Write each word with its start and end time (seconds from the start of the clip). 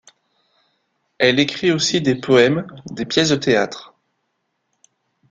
Elle 1.19 1.37
écrit 1.39 1.71
aussi 1.71 2.01
des 2.01 2.15
poèmes, 2.15 2.65
des 2.89 3.05
pièces 3.05 3.29
de 3.29 3.35
théâtre. 3.35 3.93